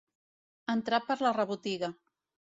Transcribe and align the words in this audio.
Entrar 0.73 0.99
per 1.09 1.17
la 1.25 1.33
rebotiga. 1.37 1.91